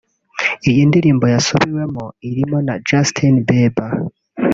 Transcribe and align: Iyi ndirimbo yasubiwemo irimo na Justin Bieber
Iyi 0.69 0.81
ndirimbo 0.89 1.25
yasubiwemo 1.33 2.05
irimo 2.29 2.57
na 2.67 2.75
Justin 2.87 3.35
Bieber 3.47 3.93